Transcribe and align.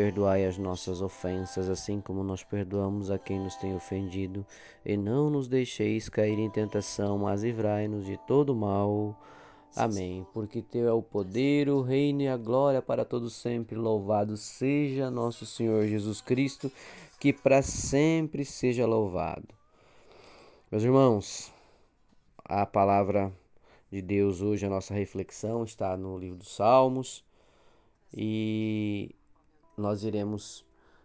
Perdoai 0.00 0.46
as 0.46 0.56
nossas 0.56 1.02
ofensas, 1.02 1.68
assim 1.68 2.00
como 2.00 2.24
nós 2.24 2.42
perdoamos 2.42 3.10
a 3.10 3.18
quem 3.18 3.38
nos 3.38 3.54
tem 3.56 3.76
ofendido, 3.76 4.46
e 4.82 4.96
não 4.96 5.28
nos 5.28 5.46
deixeis 5.46 6.08
cair 6.08 6.38
em 6.38 6.48
tentação, 6.48 7.18
mas 7.18 7.42
livrai-nos 7.42 8.06
de 8.06 8.16
todo 8.26 8.56
mal. 8.56 9.14
Amém. 9.76 10.26
Porque 10.32 10.62
teu 10.62 10.88
é 10.88 10.92
o 10.94 11.02
poder, 11.02 11.68
o 11.68 11.82
reino 11.82 12.22
e 12.22 12.28
a 12.28 12.38
glória 12.38 12.80
para 12.80 13.04
todos 13.04 13.34
sempre. 13.34 13.76
Louvado 13.76 14.38
seja 14.38 15.10
nosso 15.10 15.44
Senhor 15.44 15.86
Jesus 15.86 16.22
Cristo, 16.22 16.72
que 17.20 17.30
para 17.30 17.60
sempre 17.60 18.42
seja 18.42 18.86
louvado. 18.86 19.48
Meus 20.72 20.82
irmãos, 20.82 21.52
a 22.42 22.64
palavra 22.64 23.30
de 23.92 24.00
Deus 24.00 24.40
hoje, 24.40 24.64
a 24.64 24.70
nossa 24.70 24.94
reflexão 24.94 25.62
está 25.62 25.94
no 25.94 26.16
livro 26.16 26.38
dos 26.38 26.56
Salmos 26.56 27.22
e 28.16 29.14
nós 29.80 30.04
iremos 30.04 30.64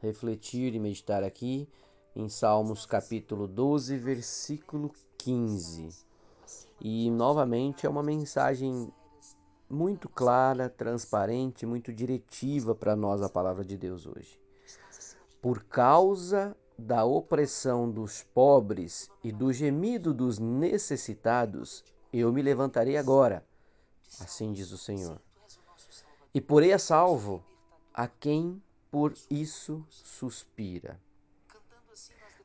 refletir 0.00 0.74
e 0.74 0.78
meditar 0.78 1.22
aqui 1.22 1.68
em 2.14 2.28
Salmos 2.28 2.84
capítulo 2.84 3.46
12, 3.46 3.96
versículo 3.96 4.92
15. 5.16 5.88
E 6.80 7.10
novamente 7.10 7.86
é 7.86 7.88
uma 7.88 8.02
mensagem 8.02 8.92
muito 9.68 10.08
clara, 10.08 10.68
transparente, 10.68 11.66
muito 11.66 11.92
diretiva 11.92 12.74
para 12.74 12.94
nós 12.94 13.22
a 13.22 13.28
palavra 13.28 13.64
de 13.64 13.76
Deus 13.76 14.06
hoje. 14.06 14.38
Por 15.40 15.64
causa 15.64 16.56
da 16.78 17.04
opressão 17.04 17.90
dos 17.90 18.22
pobres 18.22 19.10
e 19.22 19.32
do 19.32 19.52
gemido 19.52 20.12
dos 20.12 20.38
necessitados, 20.38 21.84
eu 22.12 22.32
me 22.32 22.42
levantarei 22.42 22.96
agora, 22.96 23.44
assim 24.20 24.52
diz 24.52 24.70
o 24.72 24.78
Senhor, 24.78 25.20
e 26.34 26.40
porei 26.40 26.72
a 26.72 26.78
salvo 26.78 27.42
a 27.96 28.06
quem 28.06 28.62
por 28.90 29.14
isso 29.30 29.82
suspira. 29.88 31.00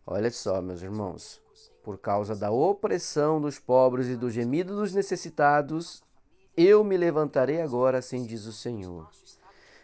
Olha 0.08 0.32
só, 0.32 0.62
meus 0.62 0.82
irmãos, 0.82 1.42
por 1.84 1.98
causa 1.98 2.34
da 2.34 2.50
opressão 2.50 3.42
dos 3.42 3.60
pobres 3.60 4.08
e 4.08 4.16
do 4.16 4.32
gemido 4.32 4.78
dos 4.78 4.94
necessitados, 4.94 6.02
eu 6.56 6.86
me 6.86 6.96
levantarei 6.96 7.62
agora, 7.62 7.98
assim 7.98 8.26
diz 8.26 8.46
o 8.46 8.54
Senhor, 8.54 9.10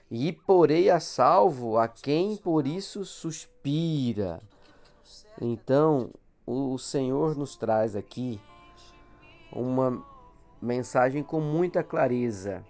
e 0.09 0.31
porei 0.31 0.89
a 0.89 1.01
salvo 1.01 1.77
a 1.77 1.89
quem 1.89 2.37
por 2.37 2.65
isso 2.65 3.03
suspira. 3.03 4.41
Então, 5.41 6.09
o 6.45 6.77
Senhor 6.77 7.35
nos 7.35 7.57
traz 7.57 7.93
aqui 7.93 8.39
uma 9.52 10.02
mensagem 10.61 11.21
com 11.21 11.41
muita 11.41 11.83
clareza. 11.83 12.65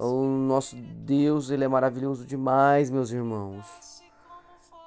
O 0.00 0.24
nosso 0.24 0.76
Deus, 0.76 1.50
ele 1.50 1.64
é 1.64 1.68
maravilhoso 1.68 2.24
demais, 2.24 2.88
meus 2.88 3.10
irmãos. 3.10 4.00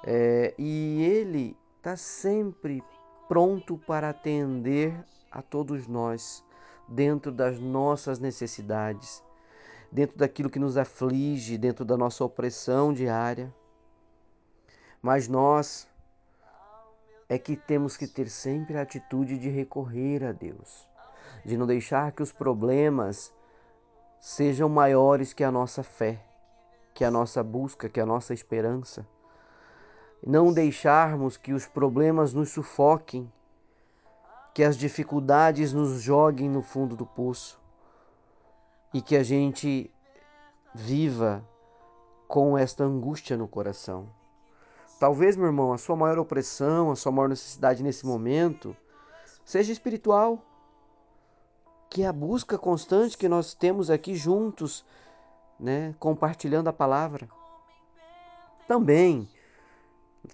É, 0.02 0.54
e 0.58 1.02
ele 1.02 1.54
está 1.76 1.98
sempre 1.98 2.82
pronto 3.28 3.76
para 3.76 4.08
atender 4.08 5.04
a 5.30 5.42
todos 5.42 5.86
nós, 5.86 6.42
dentro 6.88 7.30
das 7.30 7.60
nossas 7.60 8.18
necessidades, 8.18 9.22
dentro 9.90 10.16
daquilo 10.16 10.48
que 10.48 10.58
nos 10.58 10.78
aflige, 10.78 11.58
dentro 11.58 11.84
da 11.84 11.96
nossa 11.96 12.24
opressão 12.24 12.90
diária. 12.90 13.54
Mas 15.02 15.28
nós 15.28 15.86
é 17.28 17.38
que 17.38 17.54
temos 17.54 17.98
que 17.98 18.06
ter 18.06 18.30
sempre 18.30 18.78
a 18.78 18.82
atitude 18.82 19.38
de 19.38 19.50
recorrer 19.50 20.24
a 20.24 20.32
Deus, 20.32 20.88
de 21.44 21.54
não 21.54 21.66
deixar 21.66 22.12
que 22.12 22.22
os 22.22 22.32
problemas 22.32 23.30
sejam 24.22 24.68
maiores 24.68 25.32
que 25.32 25.42
a 25.42 25.50
nossa 25.50 25.82
fé, 25.82 26.22
que 26.94 27.04
a 27.04 27.10
nossa 27.10 27.42
busca, 27.42 27.88
que 27.88 28.00
a 28.00 28.06
nossa 28.06 28.32
esperança. 28.32 29.04
Não 30.24 30.52
deixarmos 30.52 31.36
que 31.36 31.52
os 31.52 31.66
problemas 31.66 32.32
nos 32.32 32.50
sufoquem, 32.50 33.30
que 34.54 34.62
as 34.62 34.76
dificuldades 34.76 35.72
nos 35.72 36.00
joguem 36.00 36.48
no 36.48 36.62
fundo 36.62 36.94
do 36.94 37.04
poço 37.04 37.60
e 38.94 39.02
que 39.02 39.16
a 39.16 39.24
gente 39.24 39.92
viva 40.72 41.44
com 42.28 42.56
esta 42.56 42.84
angústia 42.84 43.36
no 43.36 43.48
coração. 43.48 44.08
Talvez, 45.00 45.34
meu 45.34 45.46
irmão, 45.46 45.72
a 45.72 45.78
sua 45.78 45.96
maior 45.96 46.20
opressão, 46.20 46.92
a 46.92 46.96
sua 46.96 47.10
maior 47.10 47.28
necessidade 47.28 47.82
nesse 47.82 48.06
momento 48.06 48.76
seja 49.44 49.72
espiritual. 49.72 50.40
Que 51.92 52.04
é 52.04 52.06
a 52.06 52.12
busca 52.12 52.56
constante 52.56 53.18
que 53.18 53.28
nós 53.28 53.52
temos 53.52 53.90
aqui 53.90 54.14
juntos, 54.14 54.82
né, 55.60 55.94
compartilhando 55.98 56.68
a 56.68 56.72
palavra. 56.72 57.28
Também 58.66 59.28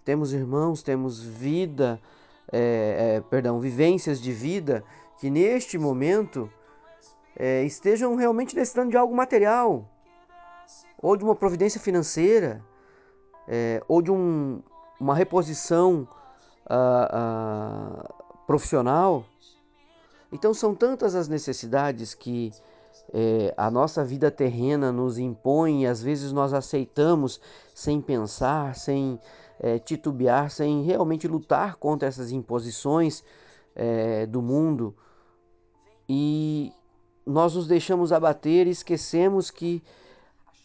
temos 0.05 0.33
irmãos, 0.33 0.85
temos 0.85 1.21
vida, 1.21 2.01
é, 2.53 3.17
é, 3.17 3.21
perdão, 3.23 3.59
vivências 3.59 4.21
de 4.21 4.31
vida 4.31 4.85
que 5.19 5.29
neste 5.29 5.77
momento 5.77 6.49
é, 7.35 7.65
estejam 7.65 8.15
realmente 8.15 8.55
necessitando 8.55 8.91
de 8.91 8.97
algo 8.97 9.13
material, 9.13 9.85
ou 10.97 11.17
de 11.17 11.25
uma 11.25 11.35
providência 11.35 11.81
financeira, 11.81 12.65
é, 13.49 13.83
ou 13.89 14.01
de 14.01 14.13
um, 14.13 14.63
uma 15.01 15.13
reposição 15.13 16.07
uh, 16.71 18.05
uh, 18.05 18.45
profissional. 18.47 19.25
Então 20.31 20.53
são 20.53 20.75
tantas 20.75 21.15
as 21.15 21.29
necessidades 21.29 22.15
que 22.15 22.53
é, 23.13 23.55
a 23.57 23.71
nossa 23.71 24.05
vida 24.05 24.31
terrena 24.31 24.93
nos 24.93 25.19
impõe 25.19 25.83
e 25.83 25.87
às 25.87 26.03
vezes 26.03 26.33
nós 26.33 26.53
aceitamos 26.53 27.41
sem 27.75 28.01
pensar, 28.01 28.75
sem 28.75 29.19
é, 29.59 29.79
titubear, 29.79 30.51
sem 30.51 30.83
realmente 30.83 31.27
lutar 31.27 31.77
contra 31.77 32.09
essas 32.09 32.31
imposições 32.31 33.25
é, 33.75 34.27
do 34.27 34.43
mundo. 34.43 34.95
E 36.09 36.73
nós 37.27 37.55
nos 37.55 37.67
deixamos 37.67 38.13
abater 38.13 38.67
e 38.67 38.71
esquecemos 38.71 39.51
que 39.51 39.83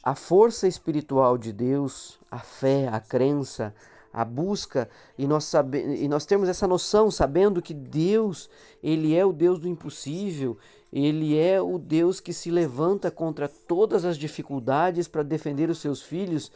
a 0.04 0.16
força 0.16 0.68
espiritual 0.68 1.38
de 1.38 1.54
Deus, 1.54 2.20
a 2.30 2.40
fé, 2.40 2.90
a 2.90 3.00
crença, 3.00 3.74
a 4.14 4.24
busca 4.24 4.88
e 5.18 5.26
nós, 5.26 5.46
sabe, 5.46 5.80
e 5.80 6.08
nós 6.08 6.24
temos 6.24 6.48
essa 6.48 6.68
noção, 6.68 7.10
sabendo 7.10 7.64
que 7.64 7.74
Deus, 7.74 8.48
Ele 8.82 9.16
é 9.16 9.26
o 9.26 9.34
Deus 9.34 9.60
do 9.60 9.68
impossível, 9.68 10.56
Ele 10.92 11.36
é 11.36 11.60
o 11.60 11.80
Deus 11.80 12.20
que 12.20 12.32
se 12.32 12.52
levanta 12.52 13.10
contra 13.10 13.50
todas 13.50 14.06
as 14.06 14.16
dificuldades 14.16 15.08
para 15.08 15.24
defender 15.24 15.68
os 15.72 15.80
seus 15.80 16.04
filhos. 16.04 16.52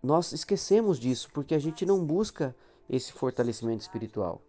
Nós 0.00 0.32
esquecemos 0.32 1.00
disso 1.00 1.28
porque 1.34 1.56
a 1.56 1.58
gente 1.58 1.84
não 1.84 2.04
busca 2.04 2.54
esse 2.88 3.12
fortalecimento 3.12 3.82
espiritual. 3.82 4.40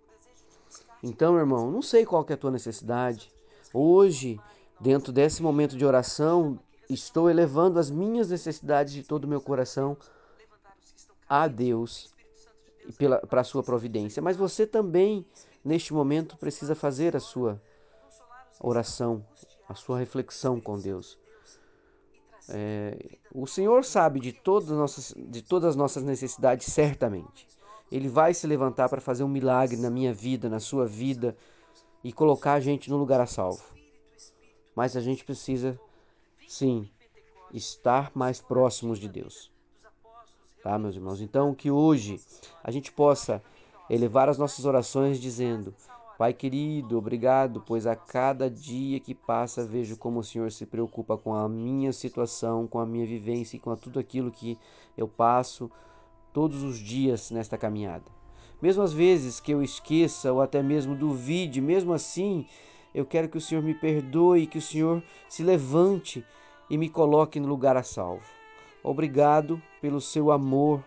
Então, 1.02 1.38
irmão, 1.40 1.72
não 1.72 1.82
sei 1.82 2.06
qual 2.06 2.24
é 2.30 2.34
a 2.34 2.38
tua 2.38 2.52
necessidade. 2.52 3.32
Hoje, 3.74 4.40
dentro 4.80 5.12
desse 5.12 5.42
momento 5.42 5.76
de 5.76 5.86
oração, 5.86 6.60
estou 6.88 7.32
elevando 7.32 7.80
as 7.80 7.90
minhas 7.90 8.30
necessidades 8.30 8.94
de 8.94 9.02
todo 9.02 9.26
o 9.26 9.28
meu 9.28 9.42
coração 9.42 9.98
a 11.28 11.48
Deus 11.48 12.14
para 13.30 13.42
a 13.42 13.44
sua 13.44 13.64
providência. 13.64 14.22
Mas 14.22 14.38
você 14.38 14.66
também, 14.66 15.26
neste 15.64 15.94
momento, 15.94 16.38
precisa 16.38 16.76
fazer 16.76 17.16
a 17.16 17.20
sua 17.20 17.62
oração, 18.60 19.26
a 19.68 19.76
sua 19.76 20.00
reflexão 20.00 20.60
com 20.60 20.80
Deus. 20.80 21.18
É, 22.50 23.18
o 23.34 23.46
Senhor 23.46 23.84
sabe 23.84 24.20
de 24.20 24.32
todas, 24.32 24.72
as 24.72 24.78
nossas, 24.78 25.14
de 25.18 25.42
todas 25.42 25.70
as 25.70 25.76
nossas 25.76 26.04
necessidades, 26.04 26.68
certamente. 26.68 27.48
Ele 27.92 28.08
vai 28.08 28.34
se 28.34 28.48
levantar 28.48 28.90
para 28.90 29.02
fazer 29.02 29.24
um 29.24 29.30
milagre 29.30 29.78
na 29.78 29.90
minha 29.90 30.14
vida, 30.14 30.50
na 30.50 30.60
sua 30.60 30.86
vida 30.86 31.36
e 32.04 32.14
colocar 32.14 32.54
a 32.54 32.60
gente 32.60 32.90
no 32.90 32.98
lugar 32.98 33.20
a 33.20 33.26
salvo. 33.26 33.64
Mas 34.76 34.96
a 34.96 35.02
gente 35.02 35.26
precisa 35.26 35.80
Sim, 36.48 36.90
estar 37.54 38.12
mais 38.16 38.40
próximos 38.40 39.00
de 39.00 39.10
Deus. 39.10 39.52
Tá, 40.68 40.78
meus 40.78 40.98
irmãos? 40.98 41.22
Então, 41.22 41.56
que 41.56 41.72
hoje 41.72 42.20
a 42.62 42.70
gente 42.72 42.92
possa 42.92 43.42
elevar 43.90 44.28
as 44.28 44.38
nossas 44.38 44.66
orações 44.66 45.18
dizendo: 45.18 45.74
Pai 46.18 46.34
querido, 46.34 46.98
obrigado, 46.98 47.64
pois 47.66 47.88
a 47.88 47.96
cada 47.96 48.50
dia 48.50 49.00
que 49.00 49.16
passa 49.16 49.64
vejo 49.64 49.96
como 49.96 50.20
o 50.20 50.24
Senhor 50.26 50.52
se 50.52 50.66
preocupa 50.66 51.18
com 51.18 51.34
a 51.34 51.48
minha 51.48 51.94
situação, 51.94 52.68
com 52.68 52.80
a 52.80 52.86
minha 52.86 53.06
vivência 53.06 53.56
e 53.56 53.62
com 53.62 53.74
tudo 53.78 53.98
aquilo 53.98 54.30
que 54.30 54.60
eu 54.98 55.08
passo 55.08 55.72
todos 56.34 56.62
os 56.64 56.78
dias 56.78 57.32
nesta 57.32 57.58
caminhada. 57.58 58.12
Mesmo 58.62 58.84
às 58.84 58.92
vezes 58.92 59.40
que 59.40 59.54
eu 59.54 59.64
esqueça 59.64 60.34
ou 60.34 60.42
até 60.42 60.62
mesmo 60.62 60.98
duvide, 60.98 61.62
mesmo 61.62 61.94
assim, 61.94 62.46
eu 62.94 63.06
quero 63.06 63.30
que 63.30 63.38
o 63.38 63.42
Senhor 63.42 63.64
me 63.64 63.74
perdoe, 63.74 64.46
que 64.46 64.58
o 64.58 64.62
Senhor 64.62 65.02
se 65.30 65.44
levante 65.44 66.26
e 66.70 66.78
me 66.78 66.90
coloque 66.90 67.40
no 67.40 67.48
lugar 67.48 67.78
a 67.78 67.84
salvo. 67.84 68.37
Obrigado 68.88 69.62
pelo 69.82 70.00
seu 70.00 70.32
amor 70.32 70.82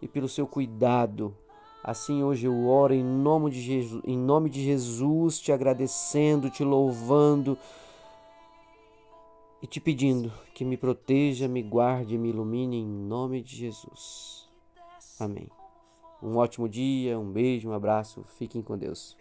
e 0.00 0.06
pelo 0.06 0.28
seu 0.28 0.46
cuidado. 0.46 1.36
Assim 1.82 2.22
hoje 2.22 2.46
eu 2.46 2.68
oro 2.68 2.94
em 2.94 3.02
nome 3.02 3.50
de 3.50 3.60
Jesus, 3.60 4.00
em 4.06 4.16
nome 4.16 4.48
de 4.48 4.62
Jesus, 4.62 5.40
te 5.40 5.50
agradecendo, 5.50 6.48
te 6.48 6.62
louvando 6.62 7.58
e 9.60 9.66
te 9.66 9.80
pedindo 9.80 10.32
que 10.54 10.64
me 10.64 10.76
proteja, 10.76 11.48
me 11.48 11.64
guarde, 11.64 12.16
me 12.16 12.28
ilumine 12.28 12.76
em 12.76 12.86
nome 12.86 13.42
de 13.42 13.56
Jesus. 13.56 14.48
Amém. 15.18 15.48
Um 16.22 16.36
ótimo 16.36 16.68
dia, 16.68 17.18
um 17.18 17.28
beijo, 17.28 17.68
um 17.68 17.72
abraço, 17.72 18.24
fiquem 18.38 18.62
com 18.62 18.78
Deus. 18.78 19.16